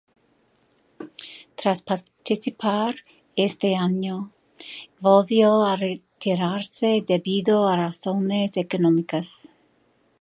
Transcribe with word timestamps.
Tras 1.55 1.83
participar 1.83 2.95
este 3.35 3.75
año, 3.75 4.31
volvió 4.99 5.63
a 5.63 5.75
retirarse 5.75 7.03
debido 7.07 7.67
a 7.67 7.77
razones 7.77 8.57
económicas. 8.57 9.51